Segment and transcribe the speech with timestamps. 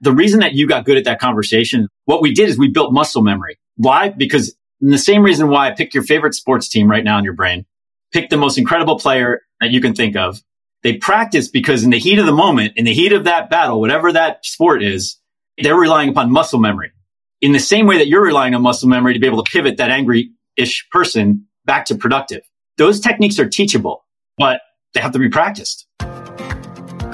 [0.00, 2.92] The reason that you got good at that conversation, what we did is we built
[2.92, 3.58] muscle memory.
[3.76, 4.10] Why?
[4.10, 7.32] Because the same reason why I pick your favorite sports team right now in your
[7.32, 7.66] brain,
[8.12, 10.40] pick the most incredible player that you can think of.
[10.84, 13.80] They practice because in the heat of the moment, in the heat of that battle,
[13.80, 15.18] whatever that sport is,
[15.56, 16.92] they're relying upon muscle memory
[17.40, 19.76] in the same way that you're relying on muscle memory to be able to pivot
[19.76, 22.42] that angry ish person back to productive.
[22.76, 24.04] Those techniques are teachable,
[24.36, 24.60] but
[24.94, 25.86] they have to be practiced.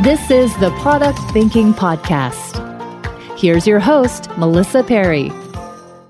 [0.00, 2.58] This is the Product Thinking Podcast.
[3.38, 5.30] Here's your host, Melissa Perri.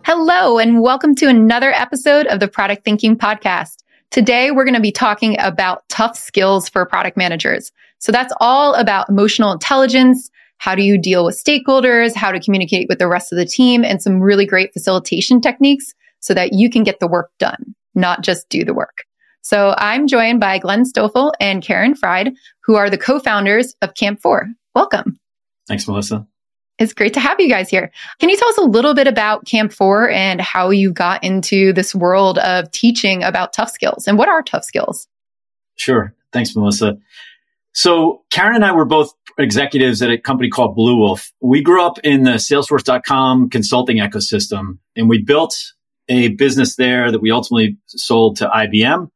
[0.04, 3.82] Hello, and welcome to another episode of the Product Thinking Podcast.
[4.10, 7.70] Today, we're going to be talking about tough skills for product managers.
[7.98, 12.88] So that's all about emotional intelligence, how do you deal with stakeholders, how to communicate
[12.88, 16.70] with the rest of the team, and some really great facilitation techniques so that you
[16.70, 19.04] can get the work done, not just do the work.
[19.42, 22.32] So I'm joined by Glen Stoffel and Caryn Fried,
[22.64, 24.46] who are the co-founders of Camp4.
[24.74, 25.18] Welcome.
[25.68, 26.26] Thanks, Melissa.
[26.78, 27.92] It's great to have you guys here.
[28.18, 31.94] Can you tell us a little bit about Camp4 and how you got into this
[31.94, 35.06] world of teaching about tough skills and what are tough skills?
[35.76, 36.14] Sure.
[36.32, 36.96] Thanks, Melissa.
[37.74, 41.30] So Caryn and I were both executives at a company called Bluewolf.
[41.40, 45.54] We grew up in the salesforce.com consulting ecosystem and we built
[46.08, 49.08] a business there that we ultimately sold to IBM.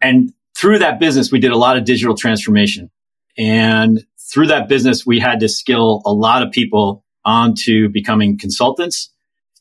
[0.00, 2.90] And through that business, we did a lot of digital transformation.
[3.38, 9.10] And through that business, we had to skill a lot of people onto becoming consultants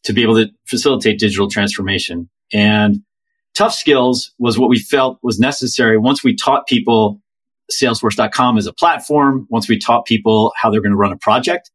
[0.03, 2.29] to be able to facilitate digital transformation.
[2.53, 3.01] And
[3.53, 7.21] tough skills was what we felt was necessary once we taught people
[7.71, 11.71] Salesforce.com as a platform, once we taught people how they're going to run a project,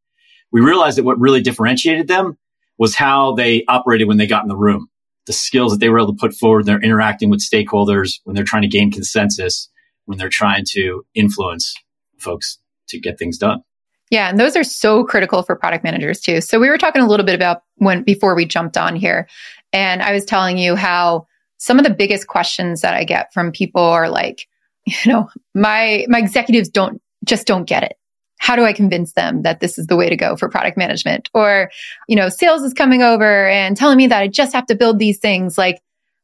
[0.52, 2.36] we realized that what really differentiated them
[2.78, 4.88] was how they operated when they got in the room,
[5.26, 6.66] the skills that they were able to put forward.
[6.66, 9.68] They're interacting with stakeholders when they're trying to gain consensus,
[10.04, 11.74] when they're trying to influence
[12.18, 12.58] folks
[12.88, 13.62] to get things done.
[14.10, 16.40] Yeah, and those are so critical for product managers too.
[16.40, 19.28] So we were talking a little bit about when before we jumped on here,
[19.72, 21.26] and I was telling you how
[21.58, 24.46] some of the biggest questions that I get from people are like,
[24.86, 27.96] you know, my my executives don't just don't get it.
[28.44, 31.30] How do I convince them that this is the way to go for product management?
[31.32, 31.70] Or,
[32.08, 34.98] you know, sales is coming over and telling me that I just have to build
[34.98, 35.56] these things.
[35.56, 35.80] Like,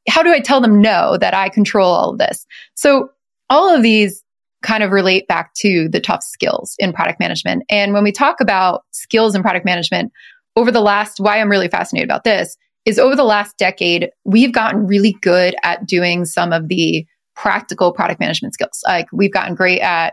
[0.06, 2.46] how do I tell them no that I control all of this?
[2.74, 3.08] So
[3.48, 4.22] all of these
[4.62, 7.62] kind of relate back to the tough skills in product management.
[7.70, 10.12] And when we talk about skills in product management
[10.56, 12.54] over the last, why I'm really fascinated about this
[12.84, 17.94] is over the last decade, we've gotten really good at doing some of the practical
[17.94, 18.82] product management skills.
[18.86, 20.12] Like we've gotten great at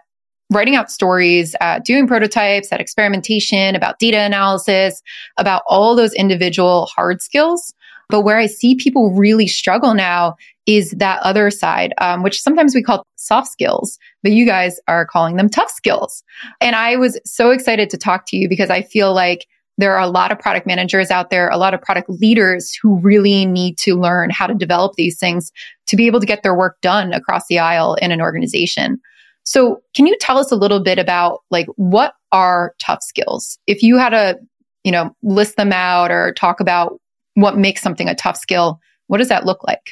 [0.49, 5.01] writing out stories, at doing prototypes, at experimentation, about data analysis,
[5.37, 7.73] about all those individual hard skills.
[8.09, 12.73] But where I see people really struggle now is that other side, um, which sometimes
[12.73, 16.23] we call soft skills, but you guys are calling them tough skills.
[16.61, 19.47] And I was so excited to talk to you because I feel like
[19.77, 22.97] there are a lot of product managers out there, a lot of product leaders who
[22.99, 25.51] really need to learn how to develop these things
[25.85, 28.99] to be able to get their work done across the aisle in an organization.
[29.47, 33.57] So, can you tell us a little bit about like what are tough skills?
[33.65, 34.39] If you had to,
[34.83, 36.99] you know, list them out or talk about
[37.35, 39.91] what makes something a tough skill, what does that look like?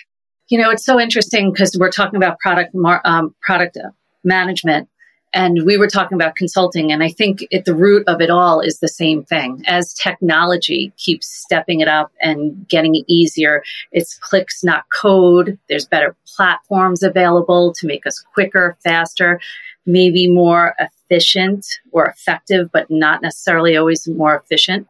[0.49, 3.77] You know, it's so interesting because we're talking about product mar- um, product
[4.25, 4.89] management,
[5.35, 6.93] and we were talking about consulting.
[6.93, 9.61] And I think at the root of it all is the same thing.
[9.67, 15.59] As technology keeps stepping it up and getting easier, it's clicks, not code.
[15.67, 19.41] There's better platforms available to make us quicker, faster,
[19.85, 24.87] maybe more efficient or effective, but not necessarily always more efficient.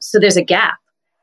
[0.00, 0.78] So there's a gap.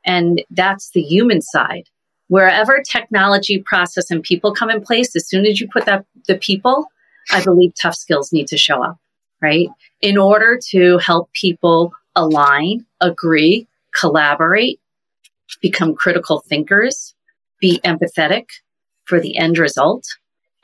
[0.06, 1.90] And that's the human side.
[2.28, 6.38] Wherever technology, process, and people come in place, as soon as you put that the
[6.38, 6.86] people,
[7.30, 8.98] I believe tough skills need to show up,
[9.40, 9.68] right?
[10.00, 14.80] In order to help people align, agree, collaborate,
[15.60, 17.14] become critical thinkers,
[17.60, 18.46] be empathetic
[19.04, 20.04] for the end result,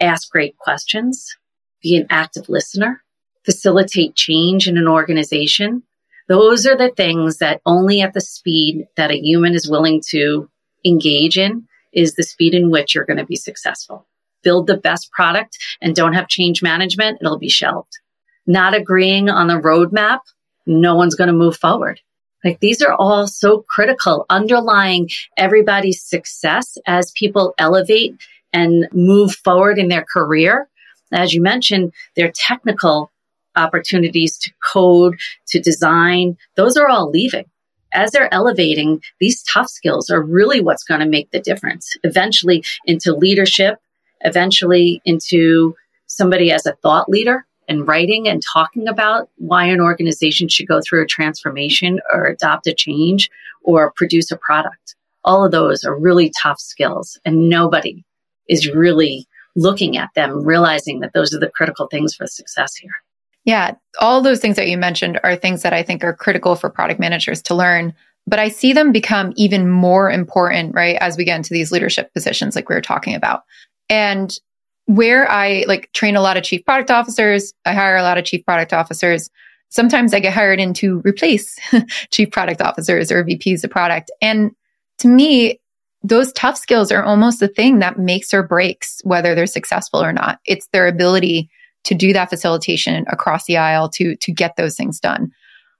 [0.01, 1.37] ask great questions,
[1.83, 3.03] be an active listener,
[3.45, 5.83] facilitate change in an organization.
[6.29, 10.51] Those are the things that only at the speed that a human is willing to
[10.85, 14.07] engage in is the speed in which you're going to be successful
[14.43, 17.99] build the best product and don't have change management, it'll be shelved.
[18.47, 20.21] Not agreeing on the roadmap,
[20.67, 22.01] no one's going to move forward.
[22.45, 28.15] Like these are all so critical, underlying everybody's success as people elevate
[28.53, 30.69] and move forward in their career.
[31.13, 33.11] As you mentioned, their technical
[33.57, 35.19] opportunities to code,
[35.49, 37.47] to design, those are all leaving.
[37.93, 42.63] As they're elevating, these tough skills are really what's going to make the difference eventually
[42.85, 43.79] into leadership,
[44.23, 45.75] eventually into
[46.07, 50.81] somebody as a thought leader and writing and talking about why an organization should go
[50.81, 53.31] through a transformation or adopt a change
[53.63, 54.97] or produce a product.
[55.25, 58.05] All of those are really tough skills and nobody
[58.49, 62.95] is really looking at them, realizing that those are the critical things for success here.
[63.45, 66.71] Yeah, all those things that you mentioned are things that I think are critical for
[66.71, 67.95] product managers to learn.
[68.27, 72.13] But I see them become even more important, right, as we get into these leadership
[72.13, 73.45] positions like we were talking about.
[73.89, 74.39] And
[74.87, 78.25] where I like train a lot of chief product officers, I hire a lot of
[78.25, 79.29] chief product officers.
[79.69, 81.59] Sometimes I get hired in to replace
[82.11, 84.11] chief product officers or VPs of product.
[84.23, 84.53] And
[84.99, 85.61] to me,
[86.03, 90.13] those tough skills are almost the thing that makes or breaks whether they're successful or
[90.13, 90.39] not.
[90.47, 91.51] It's their ability
[91.85, 95.33] to do that facilitation across the aisle to, to get those things done.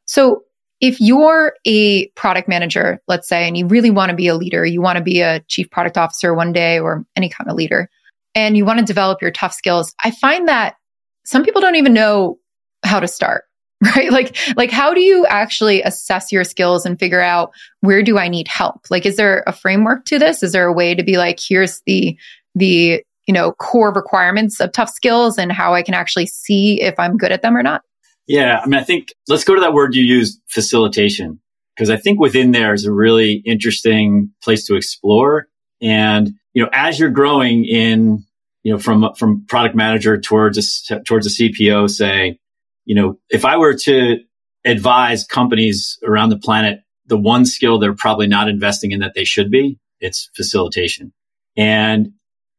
[0.05, 0.45] So
[0.81, 4.65] if you're a product manager, let's say, and you really want to be a leader,
[4.65, 7.91] you want to be a chief product officer one day or any kind of leader,
[8.35, 10.77] and you want to develop your tough skills, I find that
[11.25, 12.39] some people don't even know
[12.85, 13.45] how to start,
[13.85, 14.11] right?
[14.11, 18.29] Like, like how do you actually assess your skills and figure out where do I
[18.29, 18.87] need help?
[18.91, 20.43] Like, is there a framework to this?
[20.43, 22.17] Is there a way to be like, here's the,
[22.55, 26.95] the, you know, core requirements of tough skills and how I can actually see if
[26.99, 27.83] I'm good at them or not?
[28.27, 28.61] Yeah.
[28.63, 31.41] I mean, I think let's go to that word you used, facilitation,
[31.75, 35.47] because I think within there is a really interesting place to explore.
[35.81, 38.25] And you know, as you're growing in,
[38.63, 40.59] you know, from, from product manager towards
[40.91, 42.39] a, towards a CPO, say,
[42.85, 44.19] you know, if I were to
[44.65, 49.25] advise companies around the planet, the one skill they're probably not investing in that they
[49.25, 51.13] should be, it's facilitation.
[51.57, 52.13] And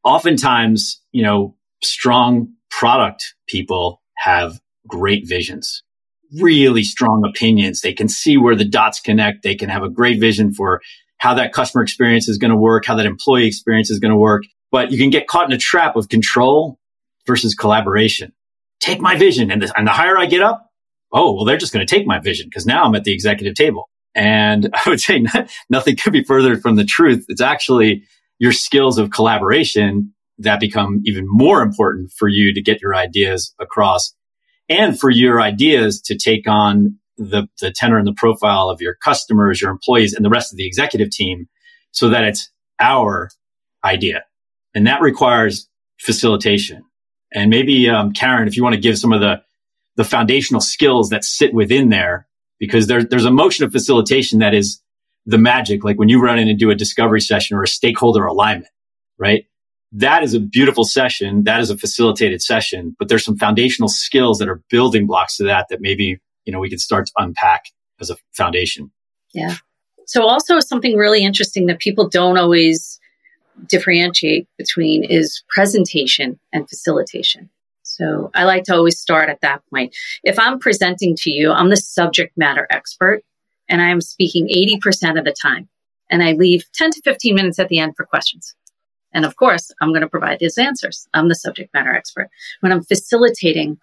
[0.03, 5.83] oftentimes, you know, strong product people have great visions,
[6.39, 7.81] really strong opinions.
[7.81, 9.43] They can see where the dots connect.
[9.43, 10.81] They can have a great vision for
[11.19, 14.17] how that customer experience is going to work, how that employee experience is going to
[14.17, 14.43] work.
[14.71, 16.79] But you can get caught in a trap of control
[17.27, 18.33] versus collaboration.
[18.79, 19.51] Take my vision.
[19.51, 20.69] And the, and the higher I get up,
[21.11, 23.55] oh, well, they're just going to take my vision because now I'm at the executive
[23.55, 23.89] table.
[24.15, 25.23] And I would say
[25.69, 27.25] nothing could be further from the truth.
[27.27, 28.03] It's actually
[28.39, 33.53] your skills of collaboration that become even more important for you to get your ideas
[33.59, 34.15] across
[34.69, 38.95] and for your ideas to take on the, the tenor and the profile of your
[38.95, 41.47] customers, your employees, and the rest of the executive team
[41.91, 42.49] so that it's
[42.79, 43.29] our
[43.83, 44.23] idea.
[44.73, 45.67] And that requires
[45.99, 46.83] facilitation.
[47.33, 49.41] And maybe, um, Caryn, if you want to give some of the,
[49.95, 52.27] the foundational skills that sit within there,
[52.59, 54.81] because there, there's a motion of facilitation that is
[55.25, 55.83] the magic.
[55.83, 58.71] Like when you run in and do a discovery session or a stakeholder alignment,
[59.17, 59.45] right?
[59.91, 61.43] That is a beautiful session.
[61.43, 65.43] That is a facilitated session, but there's some foundational skills that are building blocks to
[65.45, 66.19] that that maybe
[66.49, 67.65] you know, we can start to unpack
[68.01, 68.89] as a foundation.
[69.35, 69.57] Yeah.
[70.07, 72.99] So also something really interesting that people don't always
[73.67, 77.51] differentiate between is presentation and facilitation.
[77.83, 79.95] So I like to always start at that point.
[80.23, 83.21] If I'm presenting to you, I'm the subject matter expert
[83.67, 85.69] and I am speaking 80% of the time
[86.09, 88.55] and I leave 10 to 15 minutes at the end for questions.
[89.13, 91.07] And of course, I'm going to provide these answers.
[91.13, 92.29] I'm the subject matter expert.
[92.61, 93.77] When I'm facilitating,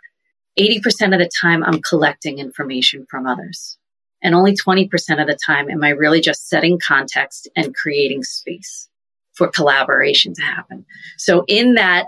[0.59, 3.79] 80% of the time I'm collecting information from others.
[4.23, 4.89] And only 20%
[5.21, 8.89] of the time am I really just setting context and creating space
[9.35, 10.87] for collaboration to happen.
[11.19, 12.07] So in that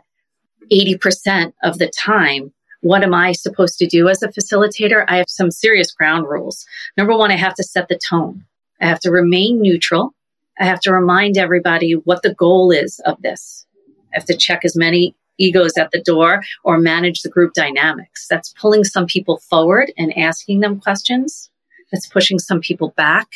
[0.73, 5.05] 80% of the time, what am I supposed to do as a facilitator?
[5.09, 6.64] I have some serious ground rules.
[6.97, 8.45] Number one, I have to set the tone.
[8.81, 10.14] I have to remain neutral.
[10.59, 13.67] I have to remind everybody what the goal is of this.
[14.12, 18.26] I have to check as many egos at the door or manage the group dynamics.
[18.28, 21.50] That's pulling some people forward and asking them questions.
[21.92, 23.28] That's pushing some people back,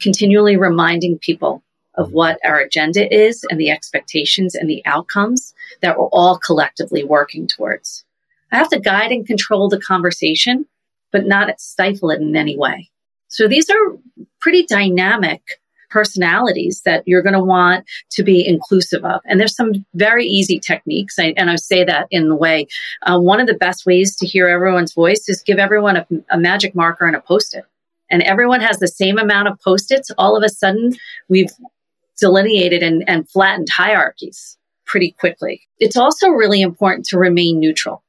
[0.00, 1.62] continually reminding people
[1.96, 7.04] of what our agenda is and the expectations and the outcomes that we're all collectively
[7.04, 8.04] working towards.
[8.52, 10.66] I have to guide and control the conversation,
[11.12, 12.90] but not stifle it in any way.
[13.28, 13.98] So these are
[14.40, 15.42] pretty dynamic
[15.94, 19.20] personalities that you're going to want to be inclusive of.
[19.24, 21.18] And there's some very easy techniques.
[21.18, 22.66] I, and I say that in the way,
[23.06, 26.38] uh, one of the best ways to hear everyone's voice is give everyone a, a
[26.38, 27.64] magic marker and a post-it.
[28.10, 30.10] And everyone has the same amount of post-its.
[30.18, 30.92] All of a sudden,
[31.28, 31.52] we've
[32.20, 35.62] delineated and, and flattened hierarchies pretty quickly.
[35.78, 38.03] It's also really important to remain neutral.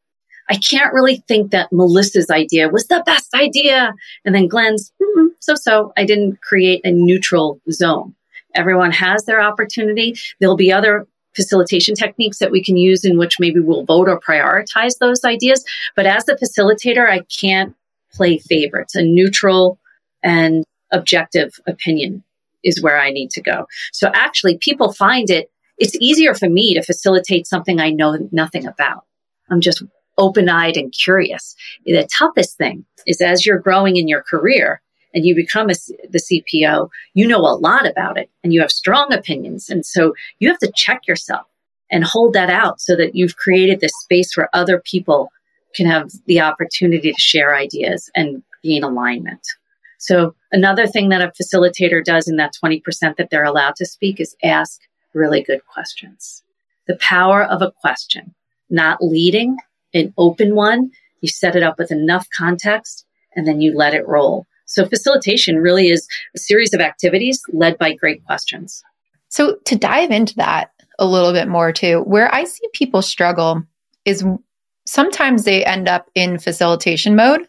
[0.49, 3.93] I can't really think that Melissa's idea was the best idea.
[4.23, 5.93] And then Glen's, mm, so so.
[5.97, 8.15] I didn't create a neutral zone.
[8.53, 10.15] Everyone has their opportunity.
[10.39, 14.19] There'll be other facilitation techniques that we can use in which maybe we'll vote or
[14.19, 15.65] prioritize those ideas.
[15.95, 17.75] But as the facilitator, I can't
[18.13, 18.95] play favorites.
[18.95, 19.77] A neutral
[20.23, 22.23] and objective opinion
[22.63, 23.67] is where I need to go.
[23.91, 28.65] So actually, people find it, it's easier for me to facilitate something I know nothing
[28.65, 29.05] about.
[29.49, 29.83] I'm just
[30.17, 31.55] open eyed and curious.
[31.85, 34.81] The toughest thing is as you're growing in your career
[35.13, 35.75] and you become a,
[36.09, 39.69] the CPO, you know a lot about it and you have strong opinions.
[39.69, 41.47] And so you have to check yourself
[41.89, 45.31] and hold that out so that you've created this space where other people
[45.75, 49.45] can have the opportunity to share ideas and gain alignment.
[49.97, 52.83] So another thing that a facilitator does in that 20%
[53.17, 54.81] that they're allowed to speak is ask
[55.13, 56.43] really good questions.
[56.87, 58.35] The power of a question,
[58.69, 59.57] not leading,
[59.95, 60.91] an open one.
[61.21, 64.45] You set it up with enough context and then you let it roll.
[64.65, 68.83] So facilitation really is a series of activities led by great questions.
[69.29, 73.63] So to dive into that a little bit more too, where I see people struggle
[74.05, 74.23] is
[74.85, 77.41] sometimes they end up in facilitation mode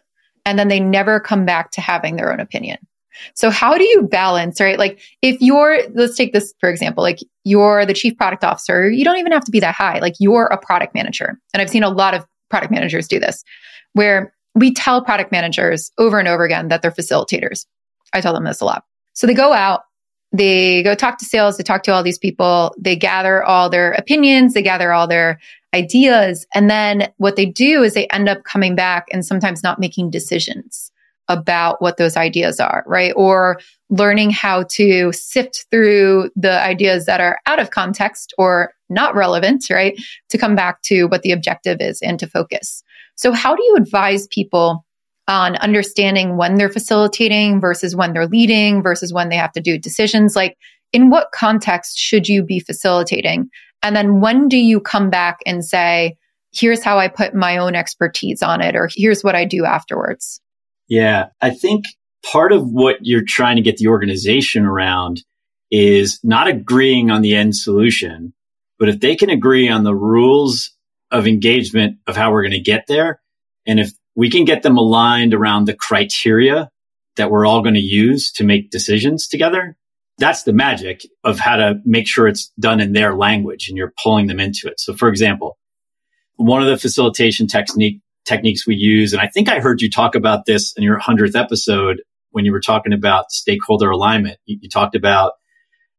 [0.45, 2.77] and then they never come back to having their own opinion.
[3.33, 4.77] So how do you balance, right?
[4.77, 9.03] Like if you're, let's take this for example, like you're the chief product officer, you
[9.03, 9.99] don't even have to be that high.
[9.99, 11.39] Like you're a product manager.
[11.53, 13.43] And I've seen a lot of product managers do this
[13.93, 17.65] where we tell product managers over and over again that they're facilitators.
[18.13, 18.83] I tell them this a lot.
[19.13, 19.81] So they go out,
[20.31, 23.91] they go talk to sales, they talk to all these people, they gather all their
[23.93, 25.39] opinions, they gather all their
[25.73, 26.45] ideas.
[26.55, 30.09] And then what they do is they end up coming back and sometimes not making
[30.09, 30.91] decisions
[31.29, 33.13] about what those ideas are, right?
[33.15, 39.15] Or learning how to sift through the ideas that are out of context or not
[39.15, 39.99] relevant, right?
[40.29, 42.83] To come back to what the objective is and to focus.
[43.15, 44.85] So, how do you advise people
[45.27, 49.77] on understanding when they're facilitating versus when they're leading versus when they have to do
[49.77, 50.35] decisions?
[50.35, 50.57] Like,
[50.93, 53.49] in what context should you be facilitating?
[53.83, 56.17] And then when do you come back and say,
[56.53, 60.41] here's how I put my own expertise on it, or here's what I do afterwards?
[60.87, 61.85] Yeah, I think
[62.31, 65.23] part of what you're trying to get the organization around
[65.71, 68.33] is not agreeing on the end solution,
[68.79, 70.71] but if they can agree on the rules
[71.11, 73.21] of engagement of how we're going to get there,
[73.65, 76.69] and if we can get them aligned around the criteria
[77.17, 79.75] that we're all going to use to make decisions together,
[80.17, 83.93] that's the magic of how to make sure it's done in their language and you're
[84.01, 84.79] pulling them into it.
[84.79, 85.57] So for example,
[86.37, 89.13] one of the facilitation technique techniques we use.
[89.13, 92.51] And I think I heard you talk about this in your hundredth episode when you
[92.51, 94.37] were talking about stakeholder alignment.
[94.45, 95.33] You, you talked about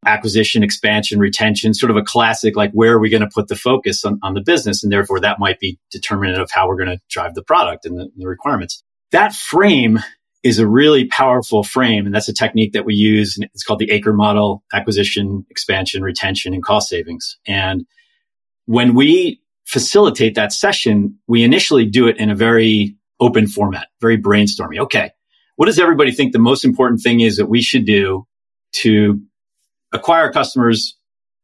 [0.06, 3.56] acquisition, expansion, retention, sort of a classic, like where are we going to put the
[3.56, 4.84] focus on, on the business?
[4.84, 7.98] And therefore that might be determinant of how we're going to drive the product and
[7.98, 8.82] the, the requirements.
[9.10, 9.98] That frame
[10.44, 12.06] is a really powerful frame.
[12.06, 13.36] And that's a technique that we use.
[13.36, 17.36] And it's called the ACRE model, acquisition, expansion, retention, and cost savings.
[17.46, 17.84] And
[18.66, 24.16] when we facilitate that session, we initially do it in a very open format, very
[24.16, 24.78] brainstormy.
[24.78, 25.10] Okay.
[25.56, 28.26] What does everybody think the most important thing is that we should do
[28.76, 29.20] to
[29.92, 30.96] acquire customers,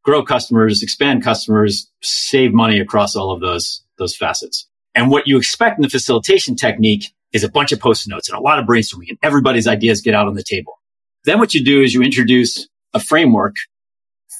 [0.05, 4.67] grow customers, expand customers, save money across all of those, those facets?
[4.95, 8.39] And what you expect in the facilitation technique is a bunch of post notes and
[8.39, 10.81] a lot of brainstorming and everybody's ideas get out on the table.
[11.25, 13.57] Then what you do is you introduce a framework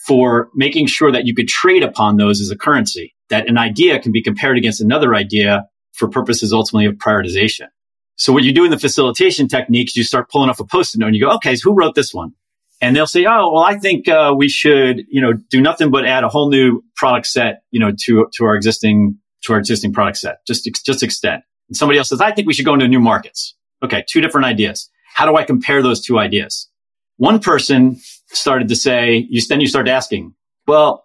[0.07, 3.99] for making sure that you could trade upon those as a currency that an idea
[3.99, 7.69] can be compared against another idea for purposes ultimately of prioritization.
[8.17, 11.09] So what you do in the facilitation techniques, you start pulling off a post-it note
[11.09, 12.33] and you go, okay, so who wrote this one?
[12.81, 16.05] And they'll say, oh, well, I think uh, we should, you know, do nothing but
[16.05, 19.93] add a whole new product set, you know, to to our existing to our existing
[19.93, 20.39] product set.
[20.47, 21.43] Just just extend.
[21.69, 23.57] And somebody else says, I think we should go into new markets.
[23.83, 24.91] Okay, two different ideas.
[25.15, 26.69] How do I compare those two ideas?
[27.17, 30.35] One person started to say, you then you start asking,
[30.67, 31.04] well,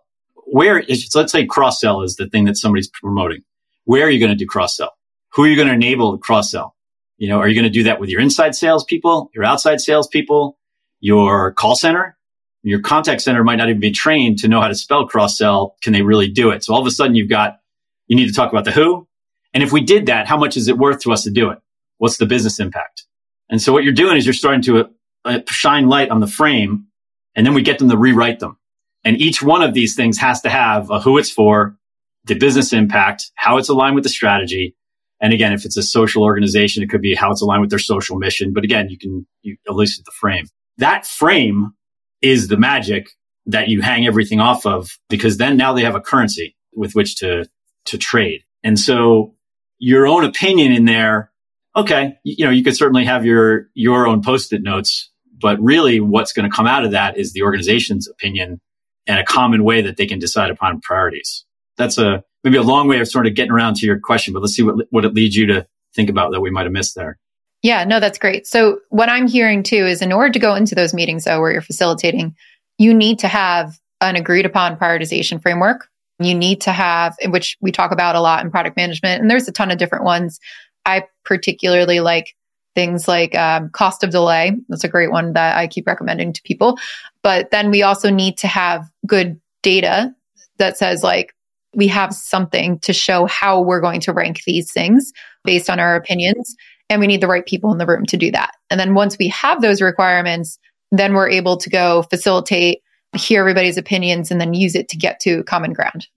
[0.52, 3.44] where is, let's say cross sell is the thing that somebody's promoting.
[3.86, 4.92] Where are you going to do cross sell?
[5.34, 6.76] Who are you going to enable cross sell?
[7.18, 10.58] You know, are you going to do that with your inside salespeople, your outside salespeople,
[11.00, 12.18] your call center?
[12.62, 15.76] Your contact center might not even be trained to know how to spell cross sell.
[15.82, 16.64] Can they really do it?
[16.64, 17.60] So all of a sudden you've got,
[18.08, 19.08] you need to talk about the who.
[19.54, 21.60] And if we did that, how much is it worth to us to do it?
[21.98, 23.06] What's the business impact?
[23.50, 24.90] And so what you're doing is you're starting to
[25.26, 26.88] uh, shine light on the frame
[27.36, 28.58] and then we get them to rewrite them.
[29.04, 31.78] And each one of these things has to have a who it's for,
[32.26, 34.76] the business impact, how it's aligned with the strategy.
[35.22, 37.80] And again, if it's a social organization, it could be how it's aligned with their
[37.80, 38.54] social mission.
[38.54, 40.48] But again, you can you elucidate the frame.
[40.78, 41.74] That frame
[42.22, 43.10] is the magic
[43.46, 47.18] that you hang everything off of because then now they have a currency with which
[47.18, 47.50] to,
[47.86, 48.44] to trade.
[48.64, 49.36] And so
[49.80, 51.32] your own opinion in there,
[51.76, 55.10] okay, you know, you could certainly have your, your own post-it notes,
[55.42, 58.62] but really what's going to come out of that is the organization's opinion
[59.10, 61.44] and a common way that they can decide upon priorities.
[61.78, 64.42] That's a, maybe a long way of sort of getting around to your question, but
[64.42, 66.96] let's see what, what it leads you to think about that we might have missed
[66.96, 67.18] there.
[67.64, 68.46] Yeah, no, that's great.
[68.46, 71.52] So what I'm hearing too is in order to go into those meetings though, where
[71.52, 72.36] you're facilitating,
[72.78, 75.88] you need to have an agreed upon prioritization framework.
[76.20, 79.48] You need to have, which we talk about a lot in product management, and there's
[79.48, 80.40] a ton of different ones.
[80.86, 82.36] I particularly like
[82.76, 84.56] things like um, cost of delay.
[84.70, 86.78] That's a great one that I keep recommending to people.
[87.24, 90.14] But then we also need to have good data
[90.58, 91.34] that says like
[91.76, 95.12] we have something to show how we're going to rank these things
[95.44, 96.56] based on our opinions.
[96.90, 98.52] And we need the right people in the room to do that.
[98.70, 100.58] And then once we have those requirements,
[100.92, 102.80] then we're able to go facilitate,
[103.16, 106.08] hear everybody's opinions, and then use it to get to common ground.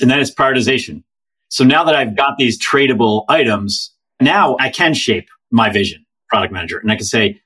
[0.00, 1.02] And that is prioritization.
[1.48, 6.50] So now that I've got these tradable items, now I can shape my vision, product
[6.50, 6.78] manager.
[6.78, 7.38] And I can say,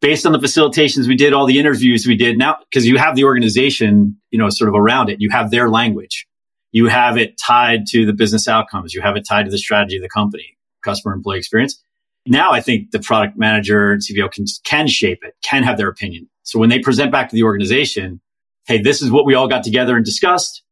[0.00, 3.16] based on the facilitations we did, all the interviews we did now, because you have
[3.16, 6.26] the organization, you know, sort of around it, you have their language.
[6.72, 8.92] You have it tied to the business outcomes.
[8.92, 11.82] You have it tied to the strategy of the company, customer employee experience.
[12.26, 15.88] Now I think the product manager and CPO can, can shape it, can have their
[15.88, 16.28] opinion.
[16.42, 18.20] So when they present back to the organization,
[18.66, 20.62] hey, this is what we all got together and discussed.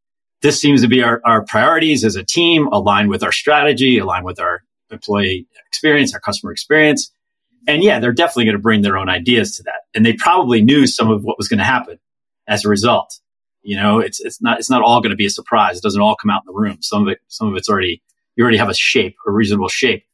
[0.42, 4.26] This seems to be our, our priorities as a team, aligned with our strategy, aligned
[4.26, 7.13] with our employee experience, our customer experience.
[7.66, 9.82] And yeah, they're definitely going to bring their own ideas to that.
[9.94, 11.98] And they probably knew some of what was going to happen
[12.46, 13.18] as a result.
[13.62, 15.78] You know, it's, it's not, it's not all going to be a surprise.
[15.78, 16.78] It doesn't all come out in the room.
[16.82, 18.02] Some of it, some of it's already,
[18.36, 20.04] you already have a shape, a reasonable shape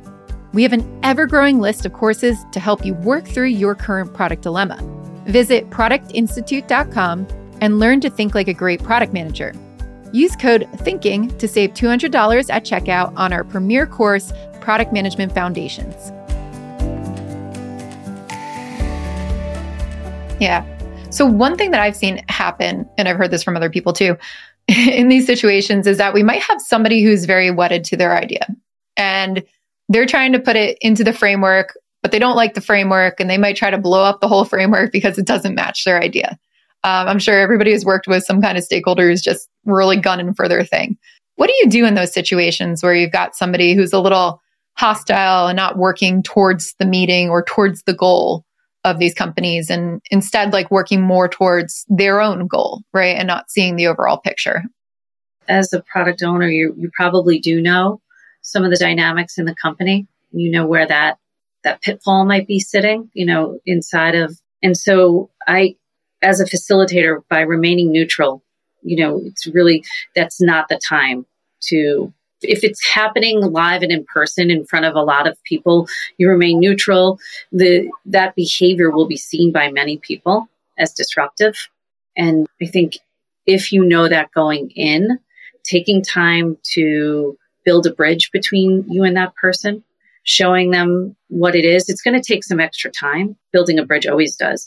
[0.52, 4.12] We have an ever growing list of courses to help you work through your current
[4.14, 4.80] product dilemma.
[5.26, 7.28] Visit productinstitute.com
[7.60, 9.54] and learn to think like a great product manager.
[10.12, 16.12] Use code THINKING to save $200 at checkout on our premier course, Product Management Foundations.
[20.44, 20.62] Yeah.
[21.08, 24.18] So, one thing that I've seen happen, and I've heard this from other people too,
[24.68, 28.46] in these situations is that we might have somebody who's very wedded to their idea.
[28.98, 29.42] And
[29.88, 33.30] they're trying to put it into the framework, but they don't like the framework and
[33.30, 36.38] they might try to blow up the whole framework because it doesn't match their idea.
[36.84, 40.34] Um, I'm sure everybody has worked with some kind of stakeholder who's just really gunning
[40.34, 40.98] for their thing.
[41.36, 44.42] What do you do in those situations where you've got somebody who's a little
[44.76, 48.43] hostile and not working towards the meeting or towards the goal
[48.84, 53.16] of these companies and instead like working more towards their own goal, right?
[53.16, 54.62] And not seeing the overall picture?
[55.48, 58.00] As a product owner, you, you probably do know
[58.42, 60.06] some of the dynamics in the company.
[60.32, 61.18] You know where that
[61.64, 65.76] that pitfall might be sitting, you know, inside of and so I
[66.22, 68.42] as a facilitator by remaining neutral,
[68.82, 71.26] you know, it's really that's not the time
[71.68, 72.12] to
[72.44, 75.86] if it's happening live and in person in front of a lot of people,
[76.18, 77.18] you remain neutral.
[77.52, 81.54] The that behavior will be seen by many people as disruptive.
[82.16, 82.98] And I think
[83.46, 85.18] if you know that going in,
[85.64, 89.82] taking time to build a bridge between you and that person,
[90.22, 91.88] showing them what it is.
[91.88, 93.36] It's going to take some extra time.
[93.52, 94.66] Building a bridge always does.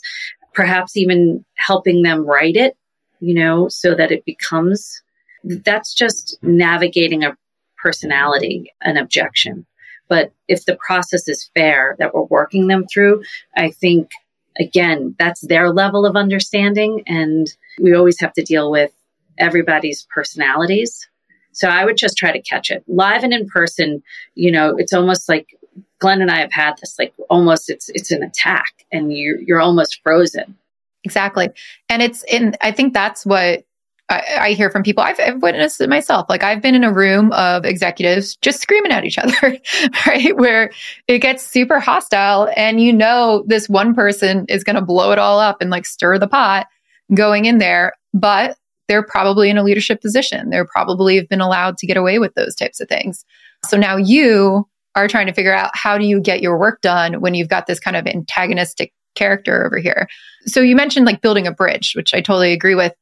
[0.54, 2.76] Perhaps even helping them write it,
[3.20, 5.02] you know, so that it becomes
[5.44, 7.36] that's just navigating a
[7.82, 9.66] personality, an objection.
[10.08, 13.22] But if the process is fair that we're working them through,
[13.56, 14.10] I think
[14.58, 17.02] again, that's their level of understanding.
[17.06, 17.46] And
[17.80, 18.90] we always have to deal with
[19.38, 21.08] everybody's personalities
[21.58, 24.00] so I would just try to catch it live and in person.
[24.36, 25.58] You know, it's almost like
[25.98, 29.60] Glen and I have had this, like almost it's it's an attack, and you're you're
[29.60, 30.56] almost frozen.
[31.02, 31.48] Exactly,
[31.88, 32.54] and it's in.
[32.60, 33.64] I think that's what
[34.10, 35.04] I, I, hear from people.
[35.04, 36.26] I've, I've, witnessed it myself.
[36.28, 39.34] Like I've been in a room of executives just screaming at each other,
[40.06, 40.36] right?
[40.36, 40.70] Where
[41.08, 45.18] it gets super hostile and you know, this one person is going to blow it
[45.18, 46.66] all up and like stir the pot.
[47.14, 48.56] going in there, but
[48.88, 50.50] they're probably in a leadership position.
[50.50, 53.24] They're probably have been allowed to get away with those types of things.
[53.66, 57.20] So now you are trying to figure out how do you get your work done
[57.20, 60.08] when you've got this kind of antagonistic character over here.
[60.46, 62.94] So you mentioned like building a bridge, which I totally agree with.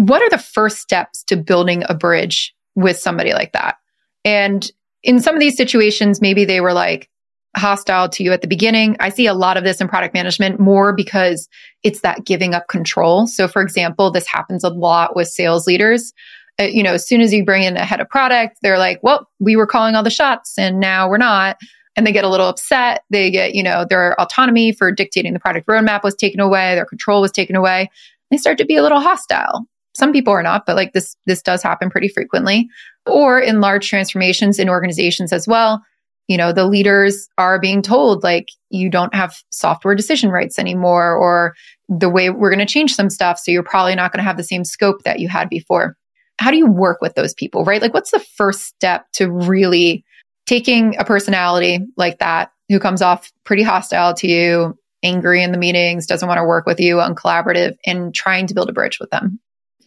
[0.00, 3.76] What are the first steps to building a bridge with somebody like that?
[4.24, 4.70] And
[5.02, 7.10] in some of these situations, maybe they were like
[7.54, 8.96] hostile to you at the beginning.
[8.98, 11.48] I see a lot of this in product management more because
[11.82, 13.26] it's that giving up control.
[13.26, 16.14] So, for example, this happens a lot with sales leaders.
[16.58, 19.00] Uh, you know, as soon as you bring in a head of product, they're like,
[19.02, 21.58] well, we were calling all the shots and now we're not.
[21.94, 23.02] And they get a little upset.
[23.10, 26.86] They get, you know, their autonomy for dictating the product roadmap was taken away, their
[26.86, 27.90] control was taken away.
[28.30, 29.66] They start to be a little hostile.
[29.94, 32.68] Some people are not, but like this, this does happen pretty frequently.
[33.06, 35.82] Or in large transformations in organizations as well.
[36.28, 41.16] You know, the leaders are being told like you don't have software decision rights anymore,
[41.16, 41.54] or
[41.88, 43.40] the way we're going to change some stuff.
[43.40, 45.96] So you're probably not going to have the same scope that you had before.
[46.38, 47.82] How do you work with those people, right?
[47.82, 50.04] Like, what's the first step to really
[50.46, 55.58] taking a personality like that who comes off pretty hostile to you, angry in the
[55.58, 59.10] meetings, doesn't want to work with you, uncollaborative, and trying to build a bridge with
[59.10, 59.40] them?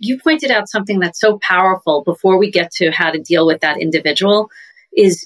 [0.04, 3.62] You pointed out something that's so powerful before we get to how to deal with
[3.62, 4.50] that individual
[4.96, 5.26] is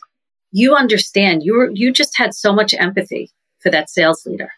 [0.52, 4.52] you understand you were, you just had so much empathy for that sales leader.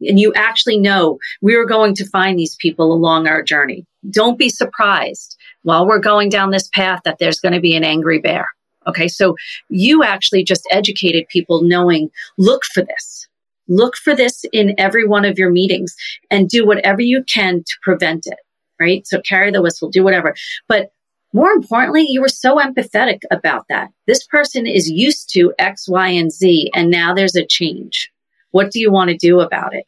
[0.00, 3.86] And you actually know we are going to find these people along our journey.
[4.10, 7.84] Don't be surprised while we're going down this path that there's going to be an
[7.84, 8.48] angry bear
[8.86, 9.08] okay?
[9.08, 9.34] So
[9.68, 12.08] you actually just educated people knowing
[12.38, 13.26] look for this.
[13.68, 15.94] Look for this in every one of your meetings
[16.30, 18.38] and do whatever you can to prevent it
[18.80, 19.06] right?
[19.06, 20.34] So carry the whistle, do whatever.
[20.68, 20.90] But
[21.32, 23.90] more importantly, you were so empathetic about that.
[24.06, 28.10] This person is used to X, Y, and Z, and now there's a change.
[28.52, 29.84] What do you want to do about it?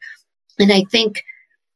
[0.58, 1.22] And I think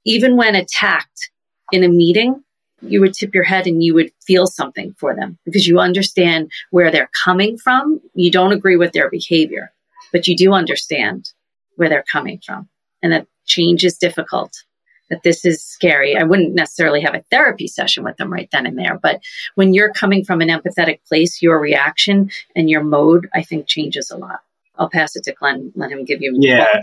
[0.04, 1.30] even when attacked
[1.70, 2.42] in a meeting,
[2.82, 6.50] you would tip your head and you would feel something for them because you understand
[6.70, 8.00] where they're coming from.
[8.14, 9.72] You don't agree with their behavior,
[10.12, 11.30] but you do understand
[11.76, 12.68] where they're coming from
[13.02, 14.64] and that change is difficult
[15.10, 16.16] that this is scary.
[16.16, 19.20] I wouldn't necessarily have a therapy session with them right then and there, but
[19.54, 24.10] when you're coming from an empathetic place, your reaction and your mode, I think changes
[24.10, 24.40] a lot.
[24.76, 25.72] I'll pass it to Glen.
[25.76, 26.34] Let him give you.
[26.38, 26.80] Yeah,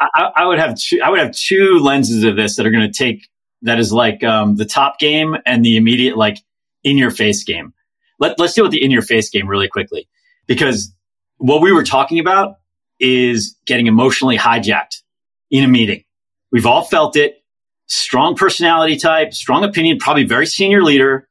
[0.00, 1.00] I, I, would have two.
[1.02, 3.28] I would have two lenses of this that are going to take.
[3.62, 6.38] That is like um, the top game and the immediate like
[6.84, 7.72] in your face game.
[8.20, 10.08] Let, let's deal with the in your face game really quickly
[10.46, 10.94] because
[11.38, 12.58] what we were talking about
[13.00, 15.02] is getting emotionally hijacked
[15.50, 16.04] in a meeting.
[16.52, 17.42] We've all felt it
[17.86, 21.28] strong personality type, strong opinion, probably very senior leader,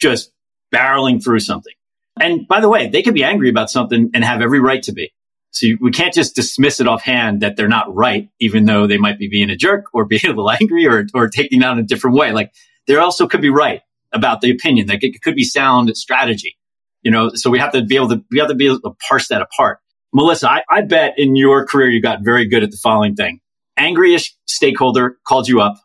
[0.00, 0.32] just
[0.74, 1.74] barreling through something.
[2.20, 4.92] And by the way, they could be angry about something and have every right to
[4.92, 5.12] be.
[5.52, 8.98] So you, we can't just dismiss it offhand that they're not right, even though they
[8.98, 11.82] might be being a jerk or being a little angry or, or taking down a
[11.82, 12.32] different way.
[12.32, 12.52] Like
[12.86, 13.82] they also could be right
[14.12, 14.86] about the opinion.
[14.88, 16.56] Like it could be sound strategy,
[17.02, 18.94] you know, so we have to be able to, we have to be able to
[19.08, 19.78] parse that apart.
[20.12, 23.40] Melissa, I, I bet in your career, you got very good at the following thing.
[23.78, 25.76] Angryish stakeholder called you up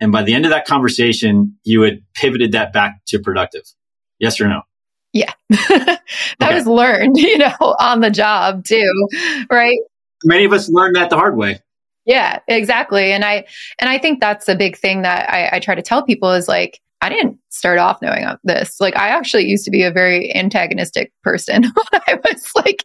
[0.00, 3.62] and by the end of that conversation, you had pivoted that back to productive.
[4.18, 4.62] Yes or no?
[5.12, 5.32] Yeah.
[5.48, 6.00] that
[6.42, 6.54] okay.
[6.54, 9.08] was learned, you know, on the job too,
[9.50, 9.78] right?
[10.24, 11.60] Many of us learned that the hard way.
[12.04, 13.12] Yeah, exactly.
[13.12, 13.46] And I
[13.80, 16.46] and I think that's a big thing that I, I try to tell people is
[16.46, 18.80] like I didn't start off knowing this.
[18.80, 22.82] Like, I actually used to be a very antagonistic person when I was like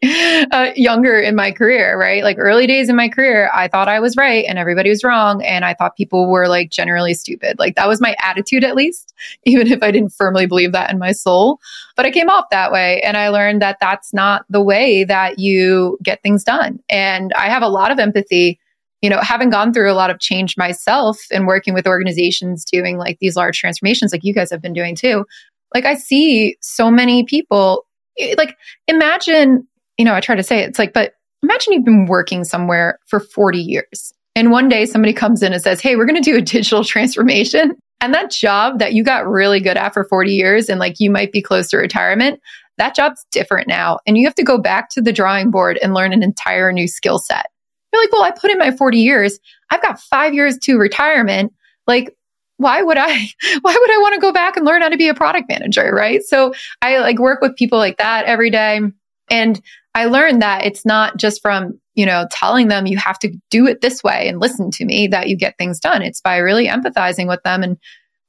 [0.52, 2.24] uh, younger in my career, right?
[2.24, 5.42] Like, early days in my career, I thought I was right and everybody was wrong.
[5.44, 7.58] And I thought people were like generally stupid.
[7.58, 9.14] Like, that was my attitude, at least,
[9.46, 11.60] even if I didn't firmly believe that in my soul.
[11.96, 15.40] But I came off that way and I learned that that's not the way that
[15.40, 16.80] you get things done.
[16.90, 18.60] And I have a lot of empathy
[19.02, 22.98] you know, having gone through a lot of change myself and working with organizations doing
[22.98, 25.26] like these large transformations, like you guys have been doing too,
[25.74, 27.86] like I see so many people,
[28.20, 31.86] eh, like imagine, you know, I try to say it, it's like, but imagine you've
[31.86, 34.14] been working somewhere for 40 years.
[34.36, 36.84] And one day somebody comes in and says, Hey, we're going to do a digital
[36.86, 37.74] transformation.
[38.00, 41.12] And that job that you got really good at for 40 years and like you
[41.12, 42.40] might be close to retirement,
[42.78, 44.00] that job's different now.
[44.08, 46.88] And you have to go back to the drawing board and learn an entire new
[46.88, 47.48] skill set.
[47.92, 49.40] You're like, well, I put in my 40 years.
[49.70, 51.54] I've got five years to retirement.
[51.88, 52.16] Like,
[52.58, 53.08] why would I,
[53.62, 55.92] why would I want to go back and learn how to be a product manager?
[55.94, 56.22] Right.
[56.24, 58.82] So I like work with people like that every day.
[59.30, 59.62] And
[59.94, 63.68] I learned that it's not just from, you know, telling them you have to do
[63.68, 66.02] it this way and listen to me that you get things done.
[66.02, 67.78] It's by really empathizing with them and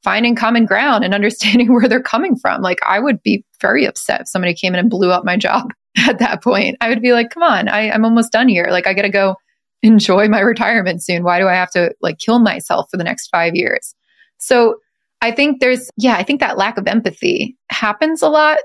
[0.03, 2.63] finding common ground and understanding where they're coming from.
[2.63, 5.73] Like I would be very upset if somebody came in and blew up my job
[5.99, 6.77] at that point.
[6.81, 8.69] I would be like, come on, I, I'm almost done here.
[8.71, 9.37] Like I got to go
[9.83, 11.25] enjoy my retirement soon.
[11.25, 13.95] Why do I have to like kill myself for the next five years?
[14.39, 14.77] So
[15.21, 18.59] I think there's, yeah, I think that lack of empathy happens a lot.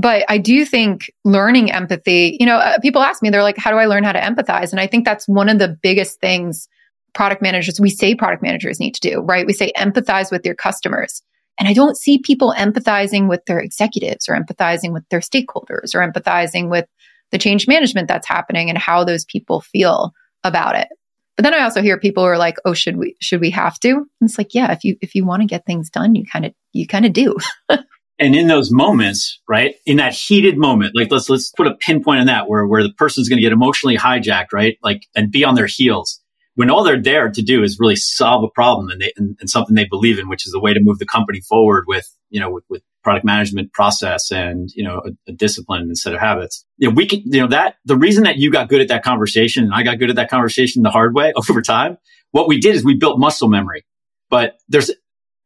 [0.00, 3.72] But I do think learning empathy, you know, uh, people ask me, they're like, how
[3.72, 4.70] do I learn how to empathize?
[4.70, 6.68] And I think that's one of the biggest things
[7.14, 9.44] product managers, we say product managers need to do, right?
[9.44, 11.22] We say empathize with your customers.
[11.58, 16.00] And I don't see people empathizing with their executives or empathizing with their stakeholders or
[16.00, 16.86] empathizing with
[17.32, 20.12] the change management that's happening and how those people feel
[20.44, 20.88] about it.
[21.36, 23.90] But then I also hear people are like, "Oh, should we should we have to?"
[23.90, 26.44] And it's like, yeah, if you if you want to get things done, you kind
[26.44, 27.36] of you kind of do.
[27.68, 32.20] and in those moments, right, in that heated moment, like let's let's put a pinpoint
[32.20, 35.44] on that where where the person's going to get emotionally hijacked, right, like and be
[35.44, 36.20] on their heels
[36.58, 39.48] when all they're there to do is really solve a problem and, they, and, and
[39.48, 42.40] something they believe in, which is a way to move the company forward with, you
[42.40, 46.66] know, with, with product management process and, you know, a, a discipline instead of habits.
[46.76, 49.04] You know, we can, you know, that the reason that you got good at that
[49.04, 51.96] conversation and I got good at that conversation the hard way over time,
[52.32, 53.84] what we did is we built muscle memory.
[54.28, 54.90] But there's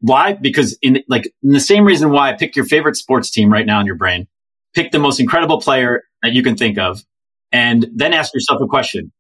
[0.01, 0.33] why?
[0.33, 3.67] Because in like in the same reason why I pick your favorite sports team right
[3.67, 4.29] now in your brain,
[4.75, 7.05] pick the most incredible player that you can think of,
[7.53, 9.13] and then ask yourself a question.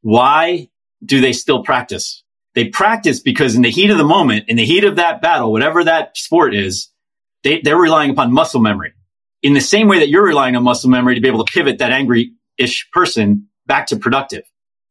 [0.00, 0.68] Why
[1.04, 2.22] do they still practice?
[2.54, 5.52] They practice because in the heat of the moment, in the heat of that battle,
[5.52, 6.90] whatever that sport is,
[7.44, 8.92] they, they're relying upon muscle memory
[9.42, 11.78] in the same way that you're relying on muscle memory to be able to pivot
[11.78, 14.42] that angry ish person back to productive.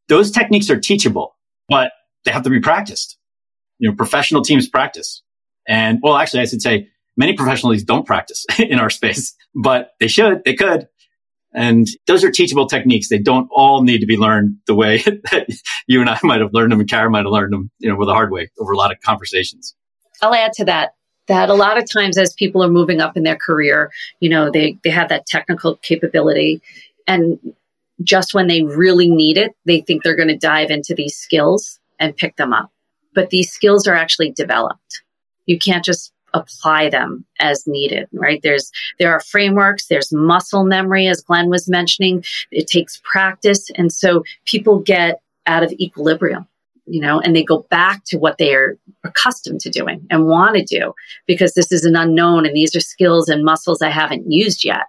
[0.07, 1.35] Those techniques are teachable,
[1.67, 1.91] but
[2.23, 3.17] they have to be practiced.
[3.79, 5.21] You know, professional teams practice.
[5.67, 9.91] And well, actually, I should say many professional teams don't practice in our space, but
[9.99, 10.87] they should, they could.
[11.53, 13.09] And those are teachable techniques.
[13.09, 14.97] They don't all need to be learned the way
[15.31, 15.47] that
[15.87, 17.95] you and I might have learned them and Kara might have learned them, you know,
[17.95, 19.75] with a hard way over a lot of conversations.
[20.21, 20.93] I'll add to that
[21.27, 24.49] that a lot of times as people are moving up in their career, you know,
[24.49, 26.61] they, they have that technical capability
[27.05, 27.39] and
[28.03, 31.79] just when they really need it, they think they're going to dive into these skills
[31.99, 32.71] and pick them up.
[33.15, 35.01] But these skills are actually developed.
[35.45, 38.41] You can't just apply them as needed, right?
[38.43, 42.23] There's, there are frameworks, there's muscle memory, as Glen was mentioning.
[42.51, 43.69] It takes practice.
[43.75, 46.47] And so people get out of equilibrium,
[46.85, 50.55] you know, and they go back to what they are accustomed to doing and want
[50.57, 50.93] to do
[51.25, 54.83] because this is an unknown and these are skills and muscles I haven't used yet.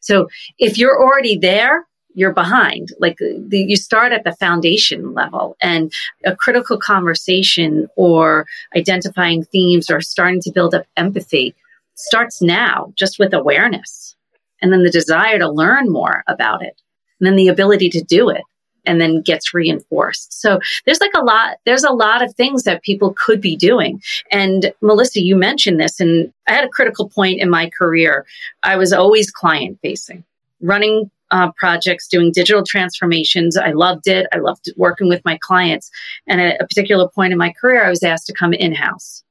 [0.00, 0.28] So
[0.58, 2.90] if you're already there, you're behind.
[2.98, 5.92] Like the, you start at the foundation level and
[6.24, 8.46] a critical conversation or
[8.76, 11.54] identifying themes or starting to build up empathy
[11.94, 14.16] starts now just with awareness
[14.62, 16.80] and then the desire to learn more about it
[17.20, 18.42] and then the ability to do it
[18.86, 20.40] and then gets reinforced.
[20.40, 24.02] So there's like a lot, there's a lot of things that people could be doing.
[24.30, 28.26] And Melissa, you mentioned this and I had a critical point in my career.
[28.62, 30.24] I was always client facing,
[30.60, 33.56] running uh, projects doing digital transformations.
[33.56, 34.28] I loved it.
[34.32, 35.90] I loved working with my clients.
[36.28, 39.24] And at a particular point in my career, I was asked to come in house.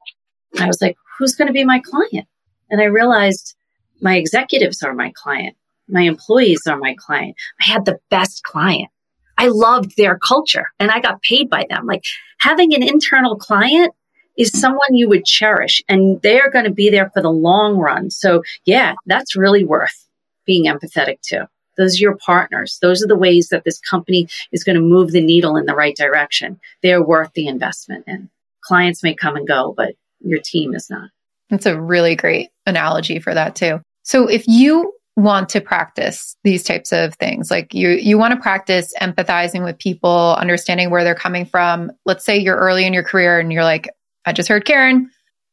[0.59, 2.27] I was like, who's going to be my client?
[2.69, 3.55] And I realized
[4.01, 5.55] my executives are my client.
[5.87, 7.37] My employees are my client.
[7.61, 8.89] I had the best client.
[9.37, 11.85] I loved their culture and I got paid by them.
[11.85, 12.03] Like
[12.39, 13.93] having an internal client
[14.37, 18.09] is someone you would cherish and they're going to be there for the long run.
[18.11, 20.05] So yeah, that's really worth
[20.45, 21.47] being empathetic to.
[21.77, 22.77] Those are your partners.
[22.81, 25.75] Those are the ways that this company is going to move the needle in the
[25.75, 26.59] right direction.
[26.81, 28.05] They're worth the investment.
[28.07, 28.29] And
[28.61, 31.09] clients may come and go, but your team is not.
[31.49, 33.81] That's a really great analogy for that too.
[34.03, 38.39] So if you want to practice these types of things, like you you want to
[38.39, 41.91] practice empathizing with people, understanding where they're coming from.
[42.05, 43.89] Let's say you're early in your career and you're like,
[44.25, 45.05] I just heard Caryn,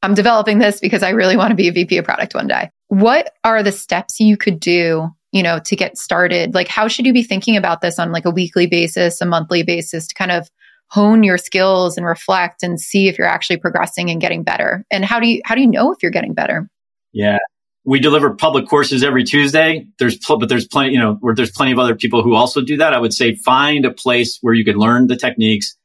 [0.02, 2.70] I'm developing this because I really want to be a VP of product one day.
[2.88, 6.54] What are the steps you could do you know, to get started?
[6.54, 9.62] Like, how should you be thinking about this on like a weekly basis, a monthly
[9.62, 10.50] basis to kind of
[10.88, 14.84] hone your skills and reflect and see if you're actually progressing and getting better?
[14.90, 16.68] And how do you, how do you know if you're getting better?
[17.12, 17.38] Yeah.
[17.84, 19.86] We deliver public courses every Tuesday.
[19.98, 22.60] There's, pl- but there's plenty, you know, where there's plenty of other people who also
[22.60, 22.92] do that.
[22.92, 25.76] I would say find a place where you can learn the techniques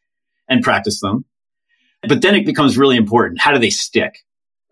[0.50, 1.26] and practice them.
[2.08, 3.40] But then it becomes really important.
[3.40, 4.24] How do they stick?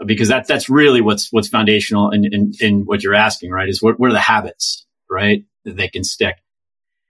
[0.05, 3.69] Because that's that's really what's what's foundational in, in, in what you're asking, right?
[3.69, 6.35] Is what, what are the habits, right, that they can stick?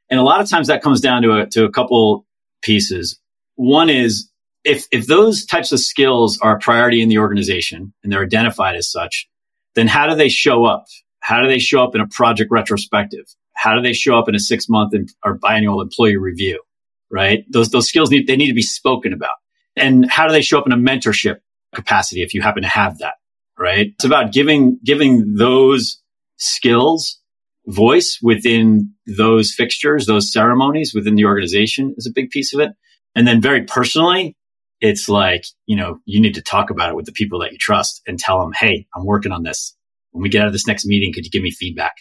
[0.09, 2.25] And a lot of times that comes down to a to a couple
[2.61, 3.19] pieces.
[3.55, 4.29] One is
[4.63, 8.75] if if those types of skills are a priority in the organization and they're identified
[8.75, 9.27] as such,
[9.75, 10.85] then how do they show up?
[11.19, 13.25] How do they show up in a project retrospective?
[13.53, 16.61] How do they show up in a six month or biannual employee review?
[17.09, 17.45] Right?
[17.49, 19.35] Those those skills need they need to be spoken about.
[19.75, 21.37] And how do they show up in a mentorship
[21.73, 23.15] capacity if you happen to have that,
[23.57, 23.87] right?
[23.95, 26.01] It's about giving, giving those
[26.37, 27.19] skills
[27.67, 32.71] voice within those fixtures, those ceremonies within the organization is a big piece of it.
[33.15, 34.35] And then very personally,
[34.81, 37.57] it's like, you know, you need to talk about it with the people that you
[37.57, 39.75] trust and tell them, Hey, I'm working on this.
[40.11, 41.93] When we get out of this next meeting, could you give me feedback?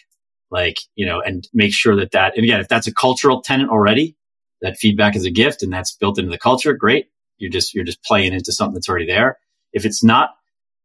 [0.51, 3.69] Like, you know, and make sure that that, and again, if that's a cultural tenant
[3.69, 4.17] already,
[4.61, 7.07] that feedback is a gift and that's built into the culture, great.
[7.37, 9.37] You're just, you're just playing into something that's already there.
[9.73, 10.31] If it's not,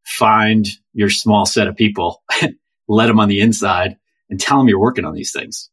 [0.05, 2.23] find your small set of people,
[2.89, 3.97] let them on the inside
[4.31, 5.71] and tell them you're working on these things.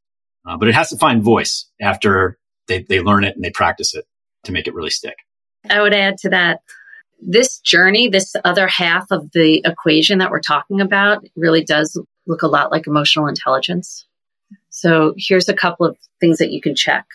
[0.48, 3.96] Uh, but it has to find voice after they, they learn it and they practice
[3.96, 4.06] it
[4.44, 5.16] to make it really stick.
[5.70, 6.60] I would add to that
[7.20, 12.44] this journey, this other half of the equation that we're talking about really does look
[12.44, 14.06] a lot like emotional intelligence.
[14.70, 17.06] So here's a couple of things that you can check.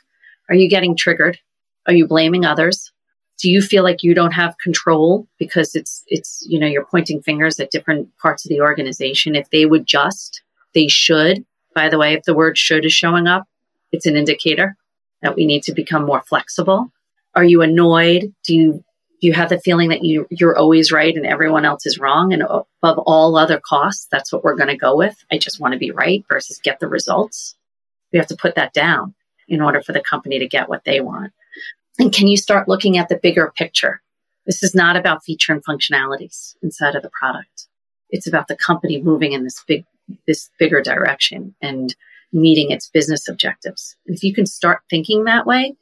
[0.49, 1.39] Are you getting triggered?
[1.87, 2.93] Are you blaming others?
[3.41, 7.23] Do you feel like you don't have control because it's, it's, you know, you're pointing
[7.23, 9.35] fingers at different parts of the organization?
[9.35, 10.43] If they would just,
[10.75, 11.45] they should.
[11.75, 13.45] By the way, if the word should is showing up,
[13.93, 14.77] it's an indicator
[15.23, 16.93] that we need to become more flexible.
[17.35, 18.35] Are you annoyed?
[18.45, 18.85] Do you
[19.21, 22.33] do you have the feeling that you you're always right and everyone else is wrong
[22.33, 25.73] and above all other costs that's what we're going to go with i just want
[25.73, 27.55] to be right versus get the results
[28.13, 29.15] we have to put that down
[29.49, 31.33] in order for the company to get what they want
[32.01, 34.01] and can you start looking at the bigger picture
[34.47, 37.69] this is not about feature and functionalities inside of the product
[38.11, 39.85] it's about the company moving in this big
[40.27, 41.95] this bigger direction and
[42.33, 45.77] meeting its business objectives if you can start thinking that way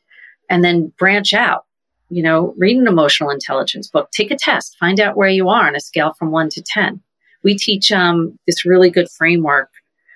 [0.49, 1.65] and then branch out.
[2.11, 5.67] You know, read an emotional intelligence book, take a test, find out where you are
[5.67, 7.03] on a scale from one to 10.
[7.45, 9.71] We teach um, this really good framework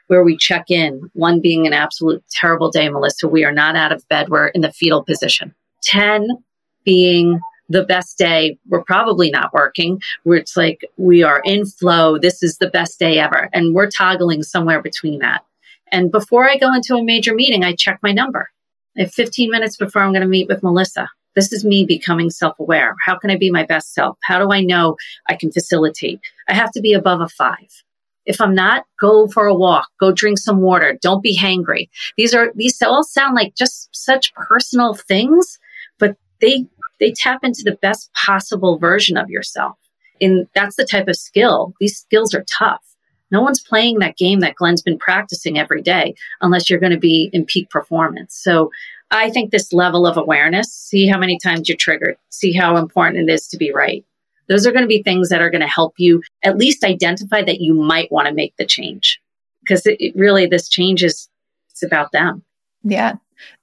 [0.07, 3.29] where we check in, one being an absolute terrible day, Melissa.
[3.29, 4.31] We are not out of bed.
[4.31, 5.55] We're in the fetal position.
[5.83, 6.29] 10
[6.85, 8.59] being the best day.
[8.69, 12.19] We're probably not working where it's like we are in flow.
[12.19, 13.49] This is the best day ever.
[13.53, 15.45] And we're toggling somewhere between that.
[15.91, 18.51] And before I go into a major meeting, I check my number.
[18.97, 21.09] I have 15 minutes before I'm going to meet with Melissa.
[21.35, 22.95] This is me becoming self aware.
[23.05, 24.19] How can I be my best self?
[24.23, 24.97] How do I know
[25.29, 26.21] I can facilitate?
[26.49, 27.85] I have to be above a five.
[28.25, 30.97] If I'm not, go for a walk, go drink some water.
[31.01, 31.89] Don't be hangry.
[32.17, 35.59] These are, these all sound like just such personal things,
[36.43, 36.67] they,
[37.01, 39.79] they tap into the best possible version of yourself.
[40.21, 41.73] And that's the type of skill.
[41.81, 42.85] These skills are tough.
[43.31, 46.99] No one's playing that game that Glen's been practicing every day unless you're going to
[46.99, 48.39] be in peak performance.
[48.41, 48.71] So
[49.11, 53.29] I think this level of awareness, see how many times you're triggered, see how important
[53.29, 54.05] it is to be right.
[54.49, 57.43] Those are going to be things that are going to help you at least identify
[57.43, 59.21] that you might want to make the change
[59.61, 61.29] because it, it really, this change is,
[61.71, 62.43] it's about them.
[62.83, 63.15] Yeah.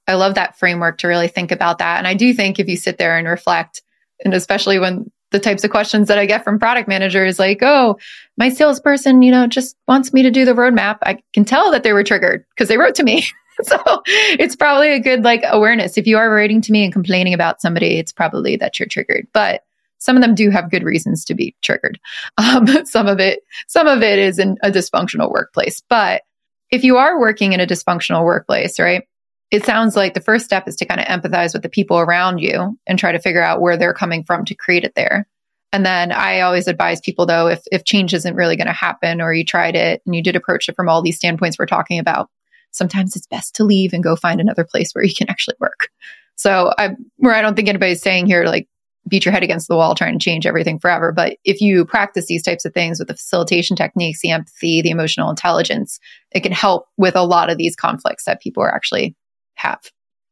[0.10, 2.00] I love that framework to really think about that.
[2.00, 3.82] And I do think if you sit there and reflect,
[4.26, 7.98] and especially when the types of questions that I get from product managers like, oh,
[8.38, 10.98] my salesperson, you know, just wants me to do the roadmap.
[11.04, 13.26] I can tell that they were triggered because they wrote to me.
[13.62, 15.98] so it's probably a good like awareness.
[15.98, 19.28] If you are writing to me and complaining about somebody, it's probably that you're triggered.
[19.34, 19.63] But
[20.00, 22.00] some of them do have good reasons to be triggered.
[22.38, 25.84] Um, some of it, some of it is in a dysfunctional workplace.
[25.88, 26.24] But
[26.72, 29.04] if you are working in a dysfunctional workplace, right?
[29.52, 32.38] It sounds like the first step is to kind of empathize with the people around
[32.40, 35.28] you and try to figure out where they're coming from to create it there.
[35.72, 39.22] And then I always advise people though, if, if change isn't really going to happen
[39.22, 42.00] or you tried it and you did approach it from all these standpoints we're talking
[42.00, 42.30] about,
[42.72, 45.90] sometimes it's best to leave and go find another place where you can actually work.
[46.36, 48.68] So I, where I don't think anybody's saying here, like
[49.08, 51.12] beat your head against the wall trying to change everything forever.
[51.12, 54.92] But if you practice these types of things with the facilitation techniques, the empathy, the
[54.92, 56.00] emotional intelligence,
[56.32, 59.16] it can help with a lot of these conflicts that people are actually
[59.60, 59.80] have.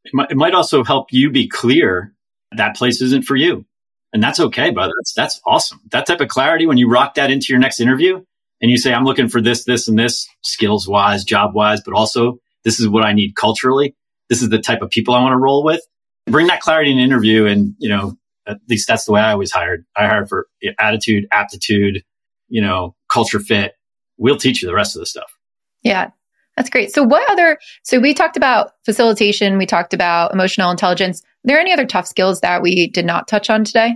[0.03, 2.13] It might, it might also help you be clear
[2.55, 3.65] that place isn't for you.
[4.13, 4.93] And that's okay, brother.
[4.99, 5.81] That's, that's awesome.
[5.91, 8.23] That type of clarity, when you rock that into your next interview
[8.61, 11.93] and you say, I'm looking for this, this, and this skills wise, job wise, but
[11.93, 13.95] also this is what I need culturally.
[14.29, 15.81] This is the type of people I want to roll with.
[16.25, 17.45] Bring that clarity in an interview.
[17.45, 18.15] And, you know,
[18.47, 19.85] at least that's the way I always hired.
[19.95, 20.47] I hired for
[20.79, 22.01] attitude, aptitude,
[22.47, 23.73] you know, culture fit.
[24.17, 25.37] We'll teach you the rest of the stuff.
[25.83, 26.11] Yeah.
[26.57, 26.91] That's great.
[26.91, 31.21] So what other, so we talked about facilitation, we talked about emotional intelligence.
[31.21, 33.95] Are there any other tough skills that we did not touch on today?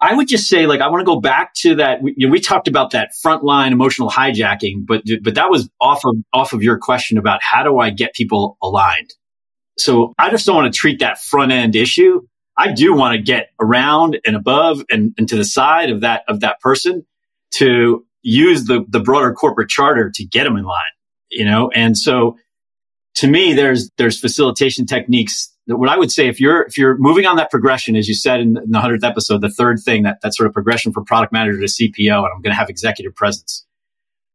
[0.00, 2.02] I would just say, like, I want to go back to that.
[2.02, 6.04] We, you know, we talked about that frontline emotional hijacking, but but that was off
[6.04, 9.12] of off of your question about how do I get people aligned.
[9.76, 12.20] So I just don't want to treat that front end issue.
[12.56, 16.22] I do want to get around and above and, and to the side of that
[16.28, 17.04] of that person
[17.54, 20.92] to use the the broader corporate charter to get them in line
[21.30, 22.36] you know, and so
[23.16, 26.96] to me, there's, there's facilitation techniques that what I would say, if you're, if you're
[26.98, 30.20] moving on that progression, as you said in, the hundredth episode, the third thing, that,
[30.22, 33.14] that sort of progression from product manager to CPO, and I'm going to have executive
[33.14, 33.66] presence.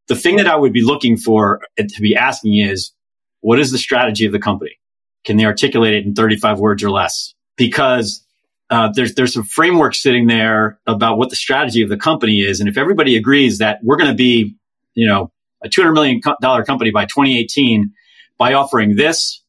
[0.08, 2.92] The thing that I would be looking for to be asking is,
[3.40, 4.78] what is the strategy of the company?
[5.26, 7.34] Can they articulate it in 35 words or less?
[7.56, 8.26] Because
[8.70, 12.60] uh, there's there's a framework sitting there about what the strategy of the company is,
[12.60, 14.56] and if everybody agrees that we're going to be,
[14.94, 15.32] you know,
[15.64, 17.94] a 200 million dollar company by 2018
[18.38, 19.42] by offering this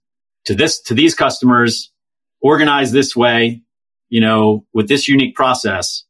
[0.45, 1.91] to this to these customers,
[2.41, 3.63] organized this way,
[4.09, 6.05] you know, with this unique process.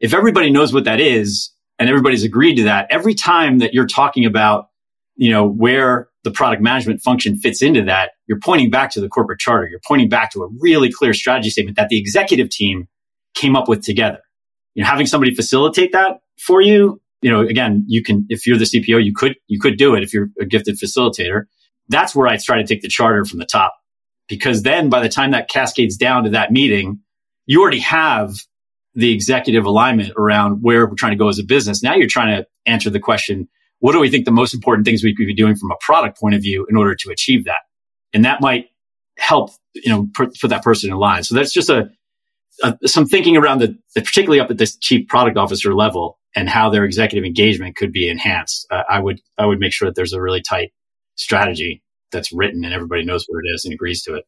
[0.00, 3.86] If everybody knows what that is and everybody's agreed to that, every time that you're
[3.86, 4.68] talking about,
[5.16, 9.08] you know, where the product management function fits into that, you're pointing back to the
[9.08, 9.68] corporate charter.
[9.68, 12.86] You're pointing back to a really clear strategy statement that the executive team
[13.34, 14.20] came up with together.
[14.74, 18.58] You know, having somebody facilitate that for you, you know, again, you can, if you're
[18.58, 21.44] the CPO, you could, you could do it if you're a gifted facilitator.
[21.88, 23.74] That's where I try to take the charter from the top.
[24.28, 27.00] Because then by the time that cascades down to that meeting,
[27.46, 28.34] you already have
[28.94, 31.82] the executive alignment around where we're trying to go as a business.
[31.82, 33.48] Now you're trying to answer the question,
[33.80, 36.18] what do we think the most important things we could be doing from a product
[36.18, 37.60] point of view in order to achieve that?
[38.12, 38.66] And that might
[39.16, 41.22] help, you know, put, put that person in line.
[41.22, 41.90] So that's just a,
[42.84, 46.84] some thinking around the, particularly up at this chief product officer level and how their
[46.84, 48.66] executive engagement could be enhanced.
[48.70, 50.72] Uh, I would, I would make sure that there's a really tight
[51.16, 54.24] strategy that's written and everybody knows what it is and agrees to it.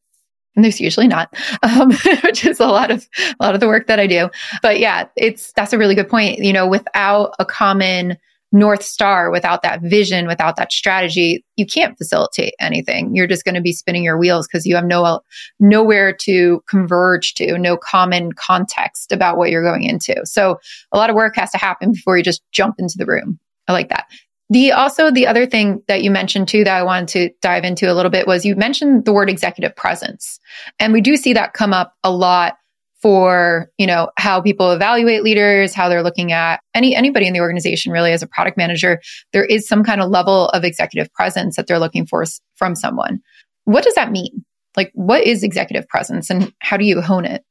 [0.57, 1.93] And there's usually not, um,
[2.25, 4.31] which is a lot of a lot of the work that I do.
[4.63, 6.41] But yeah, it's that's a really good point.
[6.41, 8.17] You know, without a common
[8.53, 13.15] North Star, without that vision, without that strategy, you can't facilitate anything.
[13.15, 15.21] You're just going to be spinning your wheels because you have no
[15.61, 20.21] nowhere to converge to, no common context about what you're going into.
[20.25, 20.59] So
[20.91, 23.39] a lot of work has to happen before you just jump into the room.
[23.69, 24.07] I like that.
[24.51, 27.91] The also the other thing that you mentioned too that I wanted to dive into
[27.91, 30.41] a little bit was you mentioned the word executive presence.
[30.81, 32.57] And we do see that come up a lot
[33.03, 37.41] for, you know, how people evaluate leaders, how they're looking at any anybody in the
[37.41, 39.01] organization really as a product manager,
[39.33, 42.25] there is some kind of level of executive presence that they're looking for
[42.57, 43.21] from someone.
[43.65, 44.45] What does that mean?
[44.77, 47.45] Like what is executive presence and how do you hone it?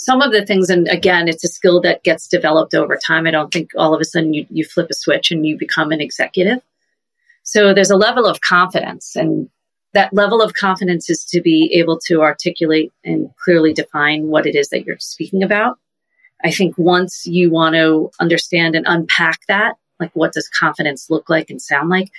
[0.00, 3.26] some of the things, and again, it's a skill that gets developed over time.
[3.26, 5.92] I don't think all of a sudden you, you flip a switch and you become
[5.92, 6.62] an executive.
[7.42, 9.50] So there's a level of confidence, and
[9.92, 14.54] that level of confidence is to be able to articulate and clearly define what it
[14.54, 15.78] is that you're speaking about.
[16.44, 21.28] I think once you want to understand and unpack that, like what does confidence look
[21.28, 22.10] like and sound like,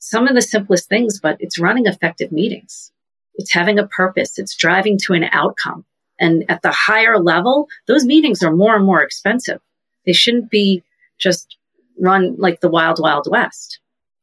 [0.00, 2.90] some of the simplest things, but it's running effective meetings.
[3.34, 4.38] It's having a purpose.
[4.38, 5.84] It's driving to an outcome.
[6.18, 9.60] And at the higher level, those meetings are more and more expensive.
[10.06, 10.82] They shouldn't be
[11.18, 11.56] just
[11.98, 13.78] run like the wild, wild west.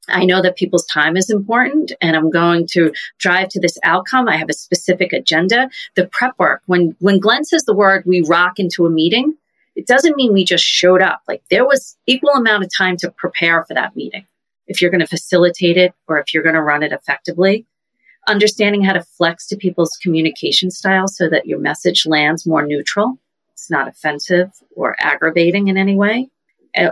[0.09, 4.27] I know that people's time is important and I'm going to drive to this outcome.
[4.27, 5.69] I have a specific agenda.
[5.95, 9.35] The prep work, when, when Glen says the word we rock into a meeting,
[9.75, 11.21] it doesn't mean we just showed up.
[11.27, 14.25] Like there was equal amount of time to prepare for that meeting.
[14.67, 17.65] If you're going to facilitate it or if you're going to run it effectively,
[18.27, 23.19] understanding how to flex to people's communication style so that your message lands more neutral.
[23.53, 26.29] It's not offensive or aggravating in any way.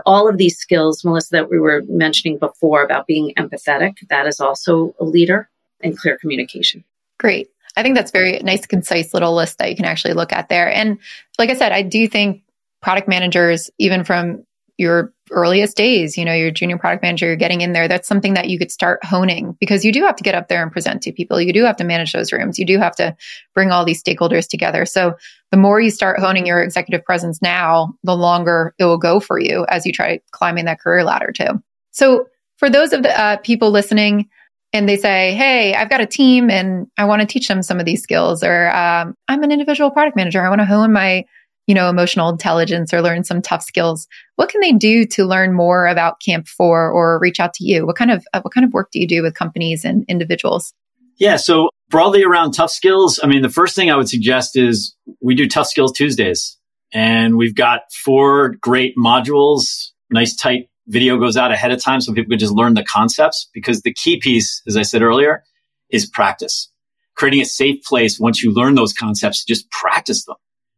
[0.04, 4.40] All of these skills, Melissa, that we were mentioning before about being empathetic, that is
[4.40, 5.48] also a leader
[5.82, 6.84] and clear communication.
[7.18, 7.48] Great.
[7.76, 10.72] I think that's very nice, concise little list that you can actually look at there.
[10.72, 10.98] And
[11.38, 12.42] like I said, I do think
[12.80, 14.44] product managers, even from
[14.78, 18.34] your earliest days, you know, your junior product manager, you're getting in there, that's something
[18.34, 21.02] that you could start honing because you do have to get up there and present
[21.02, 21.40] to people.
[21.40, 22.58] You do have to manage those rooms.
[22.58, 23.16] You do have to
[23.54, 24.86] bring all these stakeholders together.
[24.86, 25.14] So
[25.50, 29.38] the more you start honing your executive presence now, the longer it will go for
[29.38, 31.62] you as you try climbing that career ladder too.
[31.90, 34.28] So for those of the uh, people listening,
[34.72, 37.80] and they say, Hey, I've got a team and I want to teach them some
[37.80, 40.44] of these skills, or um, I'm an individual product manager.
[40.44, 41.24] I want to hone my
[41.66, 44.06] you know, emotional intelligence or learn some tough skills,
[44.36, 47.86] what can they do to learn more about Camp4 or reach out to you?
[47.86, 50.72] What kind of uh, what kind of work do you do with companies and individuals?
[51.18, 54.94] Yeah, so broadly around tough skills, I mean, the first thing I would suggest is
[55.20, 56.58] we do Tough Skills Tuesdays,
[56.92, 59.90] and we've got four great modules.
[60.10, 63.48] Nice tight video goes out ahead of time so people can just learn the concepts
[63.52, 65.42] because the key piece, as I said earlier,
[65.90, 66.70] is practice.
[67.16, 70.36] Creating a safe place once you learn those concepts, just practice them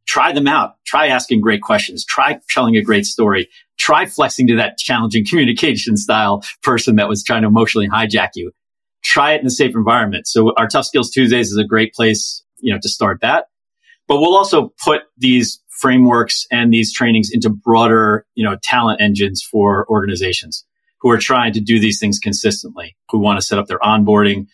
[0.09, 0.75] try them out.
[0.85, 2.05] Try asking great questions.
[2.05, 3.49] Try telling a great story.
[3.79, 8.51] Try flexing to that challenging communication style person that was trying to emotionally hijack you.
[9.05, 10.27] Try it in a safe environment.
[10.27, 13.47] So our Tough Skills Tuesdays is a great place, you know, to start that.
[14.09, 19.47] But we'll also put these frameworks and these trainings into broader, you know, talent engines
[19.49, 20.65] for organizations
[21.01, 24.47] who are trying to do these things consistently, who want to set up their onboarding,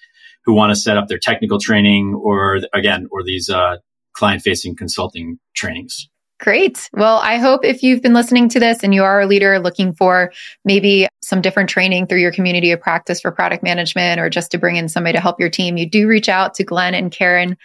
[0.44, 3.76] who want to set up their technical training or again, or these, uh,
[4.14, 6.08] client facing consulting trainings.
[6.40, 6.90] Great.
[6.92, 9.94] Well, I hope if you've been listening to this and you are a leader looking
[9.94, 10.32] for
[10.64, 14.58] maybe some different training through your community of practice for product management or just to
[14.58, 17.56] bring in somebody to help your team, you do reach out to Glen and Caryn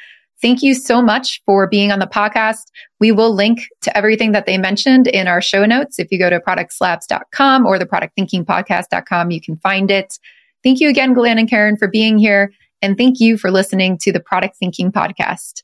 [0.42, 2.72] Thank you so much for being on the podcast.
[3.00, 6.00] We will link to everything that they mentioned in our show notes.
[6.00, 10.18] If you go to produxlabs.com or the productthinkingpodcast.com, you can find it.
[10.64, 12.54] Thank you again, Glen and Caryn, for being here.
[12.82, 15.64] And thank you for listening to the Product Thinking Podcast.